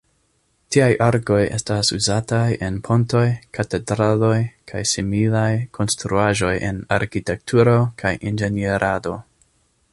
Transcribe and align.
Tiaj 0.75 0.85
arkoj 1.07 1.41
estas 1.57 1.91
uzataj 1.97 2.47
en 2.67 2.79
pontoj, 2.87 3.21
katedraloj 3.57 4.33
kaj 4.73 4.83
similaj 4.95 5.47
konstruaĵoj 5.79 6.53
en 6.71 6.83
arkitekturo 7.01 7.77
kaj 8.05 8.15
inĝenierado. 8.33 9.19